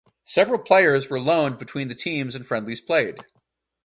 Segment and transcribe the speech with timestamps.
[0.25, 3.17] Several players were loaned between the teams and friendlies played.